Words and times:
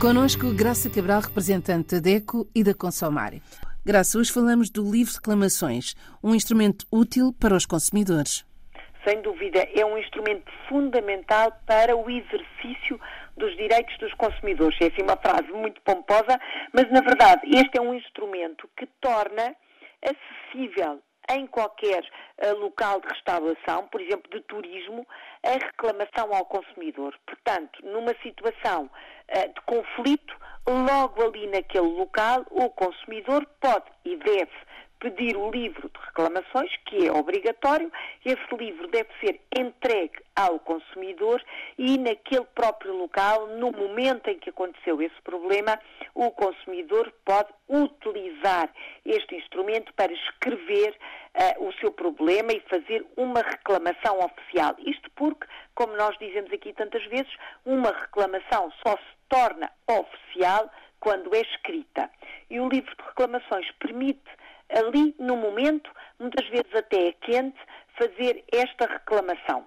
Conosco, 0.00 0.54
Graça 0.54 0.88
Cabral, 0.88 1.22
representante 1.22 1.96
da 1.96 2.00
DECO 2.00 2.48
e 2.54 2.62
da 2.62 2.72
Consomar. 2.72 3.32
Graça, 3.84 4.16
hoje 4.16 4.32
falamos 4.32 4.70
do 4.70 4.88
livro 4.88 5.12
reclamações, 5.12 5.96
um 6.22 6.36
instrumento 6.36 6.86
útil 6.92 7.32
para 7.32 7.56
os 7.56 7.66
consumidores. 7.66 8.46
Sem 9.04 9.20
dúvida, 9.22 9.58
é 9.74 9.84
um 9.84 9.98
instrumento 9.98 10.52
fundamental 10.68 11.50
para 11.66 11.96
o 11.96 12.08
exercício 12.08 13.00
dos 13.36 13.56
direitos 13.56 13.98
dos 13.98 14.14
consumidores. 14.14 14.78
É 14.80 14.86
assim 14.86 15.02
uma 15.02 15.16
frase 15.16 15.50
muito 15.50 15.80
pomposa, 15.80 16.38
mas 16.72 16.88
na 16.92 17.00
verdade 17.00 17.42
este 17.46 17.76
é 17.76 17.80
um 17.80 17.92
instrumento 17.92 18.70
que 18.76 18.86
torna 19.00 19.52
acessível 20.00 21.02
em 21.30 21.46
qualquer 21.46 22.02
uh, 22.02 22.58
local 22.58 23.00
de 23.00 23.08
restauração, 23.08 23.86
por 23.88 24.00
exemplo, 24.00 24.30
de 24.30 24.40
turismo, 24.42 25.06
a 25.44 25.52
reclamação 25.52 26.34
ao 26.34 26.44
consumidor. 26.46 27.14
Portanto, 27.26 27.80
numa 27.84 28.14
situação 28.22 28.84
uh, 28.84 29.54
de 29.54 29.60
conflito, 29.62 30.36
logo 30.66 31.22
ali 31.22 31.46
naquele 31.46 31.88
local, 31.88 32.44
o 32.50 32.68
consumidor 32.70 33.46
pode 33.60 33.86
e 34.04 34.16
deve 34.16 34.52
pedir 35.00 35.36
o 35.36 35.50
livro 35.50 35.88
de 35.88 36.00
reclamações, 36.06 36.70
que 36.86 37.06
é 37.06 37.12
obrigatório. 37.12 37.90
Esse 38.24 38.56
livro 38.56 38.88
deve 38.88 39.08
ser 39.20 39.40
entregue 39.56 40.18
ao 40.38 40.60
consumidor 40.60 41.42
e, 41.76 41.98
naquele 41.98 42.44
próprio 42.54 42.94
local, 42.94 43.48
no 43.48 43.72
momento 43.72 44.30
em 44.30 44.38
que 44.38 44.50
aconteceu 44.50 45.02
esse 45.02 45.20
problema, 45.22 45.76
o 46.14 46.30
consumidor 46.30 47.12
pode 47.24 47.48
utilizar 47.68 48.70
este 49.04 49.34
instrumento 49.34 49.92
para 49.94 50.12
escrever 50.12 50.94
uh, 51.34 51.66
o 51.66 51.72
seu 51.80 51.90
problema 51.90 52.52
e 52.52 52.60
fazer 52.70 53.04
uma 53.16 53.40
reclamação 53.42 54.20
oficial. 54.20 54.76
Isto 54.78 55.10
porque, 55.16 55.44
como 55.74 55.96
nós 55.96 56.16
dizemos 56.18 56.52
aqui 56.52 56.72
tantas 56.72 57.04
vezes, 57.06 57.32
uma 57.66 57.90
reclamação 57.90 58.72
só 58.86 58.96
se 58.96 59.18
torna 59.28 59.68
oficial 59.88 60.70
quando 61.00 61.34
é 61.34 61.40
escrita. 61.40 62.08
E 62.48 62.60
o 62.60 62.68
livro 62.68 62.94
de 62.94 63.02
reclamações 63.02 63.68
permite 63.80 64.30
ali 64.68 65.16
no 65.18 65.36
momento, 65.36 65.90
muitas 66.20 66.46
vezes 66.48 66.72
até 66.74 67.08
é 67.08 67.12
quente, 67.12 67.58
fazer 67.98 68.44
esta 68.52 68.86
reclamação. 68.86 69.64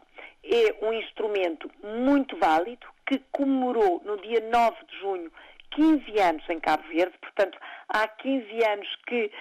É 0.54 0.86
um 0.86 0.92
instrumento 0.92 1.72
muito 1.82 2.36
válido 2.38 2.86
que 3.08 3.20
comemorou 3.32 4.02
no 4.04 4.18
dia 4.18 4.42
9 4.42 4.86
de 4.86 5.00
junho 5.00 5.32
15 5.72 6.20
anos 6.20 6.44
em 6.50 6.60
Cabo 6.60 6.84
Verde, 6.90 7.18
portanto, 7.22 7.58
há 7.88 8.08
15 8.08 8.46
anos 8.66 8.88
que 9.08 9.26
uh, 9.26 9.32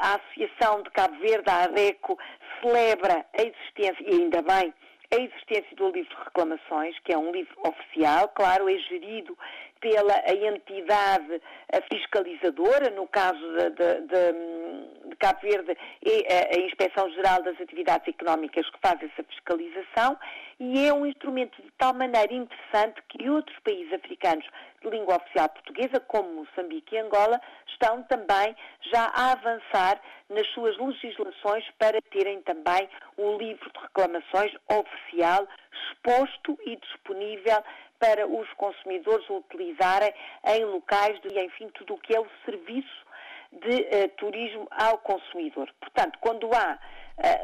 a 0.00 0.16
Associação 0.16 0.82
de 0.82 0.90
Cabo 0.90 1.16
Verde, 1.20 1.48
a 1.48 1.64
ADECO, 1.64 2.18
celebra 2.60 3.24
a 3.38 3.42
existência, 3.42 4.04
e 4.04 4.22
ainda 4.22 4.42
bem, 4.42 4.74
a 5.12 5.16
existência 5.16 5.76
do 5.76 5.90
livro 5.90 6.10
de 6.10 6.24
reclamações, 6.24 6.98
que 7.00 7.12
é 7.12 7.18
um 7.18 7.32
livro 7.32 7.56
oficial, 7.64 8.28
claro, 8.28 8.68
é 8.68 8.78
gerido 8.78 9.36
pela 9.80 10.14
entidade 10.28 11.40
fiscalizadora, 11.92 12.90
no 12.90 13.06
caso 13.08 13.40
de, 13.40 13.70
de, 13.70 14.00
de, 14.06 15.08
de 15.08 15.16
Cabo 15.16 15.40
Verde 15.40 15.76
é 16.04 16.54
a 16.54 16.60
Inspeção 16.60 17.10
Geral 17.10 17.42
das 17.42 17.60
Atividades 17.60 18.08
Económicas 18.08 18.68
que 18.70 18.78
faz 18.80 19.02
essa 19.02 19.22
fiscalização 19.24 20.18
e 20.58 20.86
é 20.86 20.92
um 20.92 21.06
instrumento 21.06 21.60
de 21.62 21.70
tal 21.78 21.94
maneira 21.94 22.32
interessante 22.34 23.02
que 23.08 23.30
outros 23.30 23.58
países 23.60 23.92
africanos 23.94 24.44
de 24.82 24.90
língua 24.90 25.16
oficial 25.16 25.48
portuguesa, 25.48 26.00
como 26.00 26.44
Moçambique 26.44 26.94
e 26.94 26.98
Angola, 26.98 27.40
estão 27.68 28.02
também 28.04 28.54
já 28.92 29.10
a 29.14 29.32
avançar 29.32 30.00
nas 30.28 30.46
suas 30.48 30.76
legislações 30.76 31.64
para 31.78 32.00
terem 32.10 32.42
também 32.42 32.88
o 33.16 33.38
livro 33.38 33.70
de 33.72 33.80
reclamações 33.80 34.52
oficial 34.68 35.48
exposto 35.72 36.58
e 36.66 36.76
disponível 36.76 37.62
para 38.00 38.26
os 38.26 38.50
consumidores 38.54 39.28
utilizarem 39.28 40.12
em 40.44 40.64
locais 40.64 41.20
de, 41.20 41.38
enfim, 41.38 41.68
tudo 41.74 41.94
o 41.94 41.98
que 41.98 42.16
é 42.16 42.18
o 42.18 42.26
serviço 42.44 43.06
de 43.52 43.82
uh, 43.82 44.08
turismo 44.16 44.66
ao 44.70 44.98
consumidor. 44.98 45.70
Portanto, 45.78 46.18
quando 46.20 46.48
há 46.54 46.78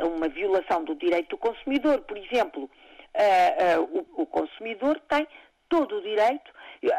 uh, 0.03 0.09
uma 0.09 0.28
violação 0.28 0.83
do 0.83 0.95
direito 0.95 1.31
do 1.31 1.39
consumidor, 1.39 2.00
por 2.03 2.16
exemplo, 2.16 2.65
uh, 2.65 4.09
o, 4.16 4.22
o, 4.22 4.27
consumidor 4.27 4.99
tem 5.09 5.28
todo 5.69 5.99
o 5.99 6.03
direito, 6.03 6.50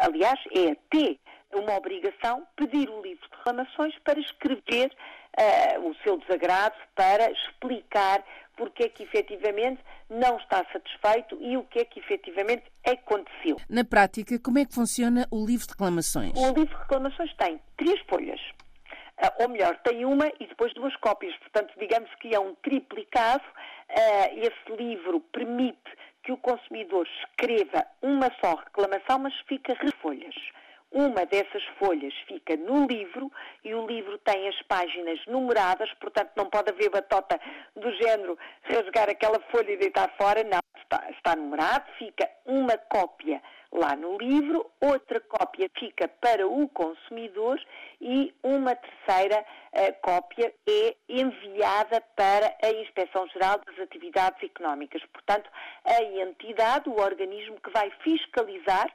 aliás, 0.02 0.40
é 0.56 0.72
até 0.72 1.18
uma 1.54 1.76
obrigação 1.76 2.46
pedir 2.56 2.90
o 2.90 3.02
livro 3.02 3.28
de 3.30 3.38
reclamações 3.38 3.98
para 4.00 4.20
escrever 4.20 4.92
o 5.84 5.94
seu 6.04 6.18
desagrado, 6.18 6.76
para 6.96 7.32
explicar 7.32 8.24
porque 8.58 8.84
é 8.84 8.90
que 8.90 9.04
efetivamente 9.04 9.80
não 10.10 10.38
está 10.38 10.66
satisfeito 10.74 11.38
e 11.40 11.56
o 11.56 11.64
que 11.64 11.80
é 11.80 11.86
que 11.86 12.00
efetivamente 12.00 12.64
aconteceu. 12.86 13.58
Na 13.70 13.86
prática, 13.86 14.38
como 14.40 14.58
é 14.58 14.66
que 14.66 14.74
funciona 14.74 15.28
o 15.32 15.46
livro 15.46 15.66
de 15.68 15.74
reclamações? 15.74 16.34
O 16.36 16.48
livro 16.48 16.66
de 16.66 16.76
reclamações 16.76 17.34
tem 17.36 17.62
três 17.78 18.00
folhas. 18.10 18.42
Uh, 19.20 19.44
ou 19.44 19.50
melhor, 19.50 19.78
tem 19.84 20.06
uma 20.06 20.28
e 20.40 20.46
depois 20.46 20.74
duas 20.74 20.96
cópias. 20.98 21.36
Portanto, 21.38 21.74
digamos 21.80 22.14
que 22.16 22.36
é 22.36 22.40
um 22.40 22.54
triplicado. 22.56 23.44
Uh, 23.90 24.40
esse 24.40 24.76
livro 24.78 25.22
permite 25.32 25.98
que 26.24 26.32
o 26.32 26.38
consumidor 26.38 27.08
escreva 27.22 27.86
uma 28.02 28.30
só 28.44 28.56
reclamação, 28.56 29.20
mas 29.20 29.34
fica 29.48 29.74
refolhas. 29.74 30.36
Uma 30.92 31.26
dessas 31.26 31.64
folhas 31.78 32.14
fica 32.28 32.56
no 32.56 32.88
livro 32.88 33.32
e 33.64 33.74
o 33.74 33.86
livro 33.86 34.18
tem 34.20 34.48
as 34.48 34.62
páginas 34.64 35.20
numeradas, 35.28 35.92
portanto 36.00 36.32
não 36.36 36.50
pode 36.50 36.72
haver 36.72 36.90
batota 36.90 37.40
do 37.76 37.92
género 37.94 38.38
rasgar 38.64 39.10
aquela 39.10 39.40
folha 39.52 39.72
e 39.72 39.78
deitar 39.78 40.10
fora, 40.18 40.44
não, 40.44 40.60
está, 40.82 41.10
está 41.12 41.36
numerado, 41.36 41.86
fica 41.98 42.30
uma 42.46 42.78
cópia 42.78 43.42
lá 43.72 43.96
no 43.96 44.18
livro, 44.18 44.70
outra 44.80 45.20
cópia 45.20 45.70
fica 45.78 46.08
para 46.08 46.48
o 46.48 46.68
consumidor 46.70 47.62
e 48.00 48.34
uma 48.42 48.76
terceira 48.76 49.44
uh, 49.74 50.02
cópia 50.02 50.54
é 50.68 50.96
enviada 51.10 52.02
para 52.16 52.56
a 52.64 52.70
Inspeção 52.70 53.28
Geral 53.28 53.60
das 53.66 53.80
Atividades 53.80 54.42
Económicas. 54.42 55.02
Portanto, 55.12 55.50
a 55.84 56.02
entidade, 56.02 56.90
o 56.90 57.00
organismo 57.00 57.60
que 57.60 57.70
vai 57.72 57.92
fiscalizar 58.04 58.90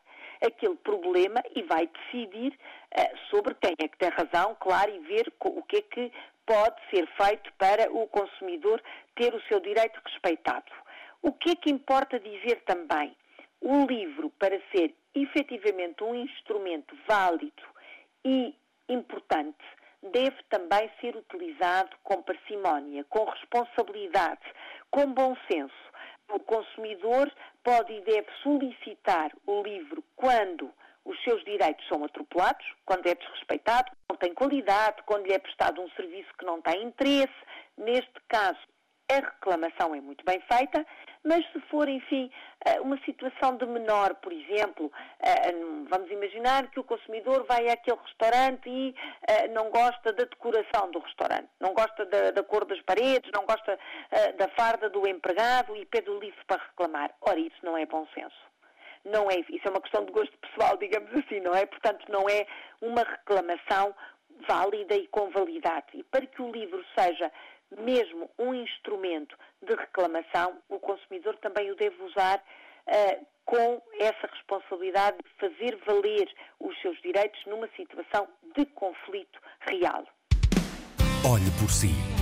aquele 0.45 0.77
problema 0.77 1.43
e 1.55 1.63
vai 1.63 1.87
decidir 1.87 2.53
uh, 2.53 3.19
sobre 3.31 3.55
quem 3.55 3.75
é 3.79 3.89
que 3.89 3.99
tem 3.99 4.11
razão, 4.11 4.57
claro, 4.61 4.91
e 4.91 4.99
ver 5.01 5.33
o 5.41 5.63
que 5.63 5.77
é 5.77 5.83
que 5.83 6.13
pode 6.47 6.77
ser 6.91 7.07
feito 7.17 7.53
para 7.55 7.91
o 7.93 8.07
consumidor 8.09 8.83
ter 9.15 9.35
o 9.35 9.43
seu 9.43 9.61
direito 9.61 10.01
respeitado. 10.05 10.71
O 11.23 11.33
que 11.33 11.53
é 11.53 11.57
que 11.57 11.71
importa 11.71 12.19
dizer 12.19 12.63
também? 12.67 13.17
O 13.61 13.87
livro, 13.87 14.31
para 14.31 14.61
ser 14.75 14.95
efetivamente 15.15 16.03
um 16.03 16.15
instrumento 16.15 16.97
válido 17.07 17.63
e 18.25 18.55
importante, 18.89 19.65
deve 20.03 20.37
também 20.51 20.91
ser 21.01 21.17
utilizado 21.17 21.97
com 22.03 22.23
parcimónia, 22.23 23.05
com 23.05 23.25
responsabilidade, 23.25 24.43
com 24.91 25.13
bom 25.13 25.37
senso 25.51 25.92
o 26.33 26.41
consumidor 26.41 27.31
pode 27.63 27.93
e 27.93 28.01
deve 28.01 28.29
solicitar 28.43 29.33
o 29.47 29.63
livro 29.63 30.03
quando 30.17 30.71
os 31.05 31.21
seus 31.25 31.43
direitos 31.45 31.87
são 31.89 32.05
atropelados, 32.05 32.65
quando 32.85 33.07
é 33.07 33.15
desrespeitado, 33.15 33.91
não 34.09 34.17
tem 34.17 34.33
qualidade, 34.33 35.03
quando 35.05 35.27
lhe 35.27 35.33
é 35.33 35.39
prestado 35.39 35.81
um 35.81 35.91
serviço 35.91 36.33
que 36.39 36.45
não 36.45 36.61
tem 36.63 36.83
interesse. 36.85 37.35
Neste 37.77 38.21
caso, 38.29 38.59
a 39.11 39.15
reclamação 39.17 39.95
é 39.95 40.01
muito 40.01 40.25
bem 40.25 40.41
feita, 40.41 40.87
mas 41.25 41.45
se 41.53 41.61
for, 41.71 41.89
enfim, 41.89 42.31
eh, 42.65 42.81
uma 42.81 42.99
situação 43.05 43.57
de 43.57 43.65
menor, 43.67 44.15
por 44.17 44.33
exemplo, 44.33 44.91
eh, 45.21 45.53
vamos 45.89 46.11
imaginar 46.11 46.69
que 46.71 46.81
o 46.81 46.85
consumidor 46.85 47.45
vai 47.49 47.69
àquele 47.69 47.99
restaurante 48.05 48.69
e 48.69 48.95
eh, 49.29 49.49
não 49.49 49.71
gosta 49.71 50.13
da 50.13 50.25
decoração 50.25 50.91
do 50.91 50.99
restaurante, 50.99 51.49
não 51.61 51.75
gosta 51.75 52.05
da, 52.07 52.33
da 52.33 52.43
cor 52.43 52.65
das 52.65 52.81
paredes, 52.83 53.31
não 53.33 53.47
gosta 53.47 53.79
da 54.37 54.49
farda 54.49 54.91
do 54.91 55.07
empregado 55.07 55.77
e 55.77 55.87
pede 55.87 56.11
o 56.11 56.19
livro 56.19 56.45
para 56.47 56.63
reclamar. 56.63 57.15
Ora, 57.21 57.39
isso 57.39 57.57
não 57.63 57.77
é 57.77 57.87
bom 57.87 58.07
senso 58.15 58.53
não 59.05 59.29
é, 59.29 59.41
isso 59.51 59.67
é 59.67 59.71
uma 59.71 59.81
questão 59.81 60.05
de 60.05 60.13
gosto 60.13 60.33
pessoal, 60.39 60.77
digamos 60.77 61.13
assim, 61.13 61.41
não 61.41 61.53
é? 61.53 61.67
Portanto, 61.67 62.05
não 62.09 62.29
é 62.29 62.47
uma 62.81 63.03
reclamação 63.03 63.93
válida 64.47 64.95
e 64.95 65.07
com 65.09 65.29
validade. 65.31 65.87
E 65.95 66.03
para 66.05 66.25
que 66.27 66.41
o 66.41 66.53
livro 66.53 66.85
seja 66.97 67.31
mesmo 67.81 68.31
um 68.39 68.55
instrumento 68.55 69.37
de 69.63 69.75
reclamação, 69.75 70.59
o 70.69 70.79
consumidor 70.79 71.37
também 71.37 71.71
o 71.71 71.77
deve 71.77 72.03
usar 72.03 72.39
uh, 72.39 73.27
com 73.45 73.83
essa 73.99 74.27
responsabilidade 74.27 75.19
de 75.19 75.31
fazer 75.39 75.77
valer 75.87 76.29
os 76.61 76.81
seus 76.81 77.01
direitos 77.03 77.45
numa 77.47 77.69
situação 77.77 78.29
de 78.57 78.65
conflito 78.67 79.41
real. 79.61 80.05
Olhe 81.25 81.51
por 81.61 81.71
si. 81.71 82.22